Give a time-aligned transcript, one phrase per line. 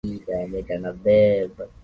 [0.03, 1.63] Mama yangu ni mrembo.